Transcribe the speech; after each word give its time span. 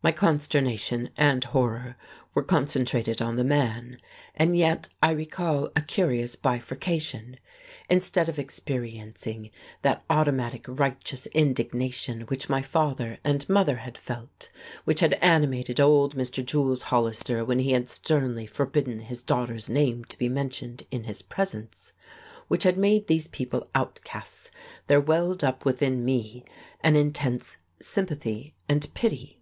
My 0.00 0.12
consternation 0.12 1.10
and 1.16 1.42
horror 1.42 1.96
were 2.32 2.44
concentrated 2.44 3.20
on 3.20 3.34
the 3.34 3.44
man, 3.44 3.98
and 4.34 4.56
yet 4.56 4.88
I 5.02 5.10
recall 5.10 5.70
a 5.74 5.82
curious 5.82 6.36
bifurcation. 6.36 7.36
Instead 7.90 8.28
of 8.28 8.38
experiencing 8.38 9.50
that 9.82 10.04
automatic 10.08 10.64
righteous 10.68 11.26
indignation 11.34 12.22
which 12.28 12.48
my 12.48 12.62
father 12.62 13.18
and 13.24 13.46
mother 13.48 13.78
had 13.78 13.98
felt, 13.98 14.50
which 14.84 15.00
had 15.00 15.14
animated 15.14 15.80
old 15.80 16.14
Mr. 16.14 16.46
Jules 16.46 16.84
Hollister 16.84 17.44
when 17.44 17.58
he 17.58 17.72
had 17.72 17.88
sternly 17.88 18.46
forbidden 18.46 19.00
his 19.00 19.20
daughter's 19.20 19.68
name 19.68 20.04
to 20.06 20.16
be 20.16 20.28
mentioned 20.28 20.84
in 20.92 21.04
his 21.04 21.22
presence, 21.22 21.92
which 22.46 22.62
had 22.62 22.78
made 22.78 23.08
these 23.08 23.26
people 23.26 23.68
outcasts, 23.74 24.52
there 24.86 25.00
welled 25.00 25.42
up 25.42 25.64
within 25.64 26.04
me 26.04 26.44
an 26.82 26.94
intense 26.94 27.56
sympathy 27.80 28.54
and 28.68 28.94
pity. 28.94 29.34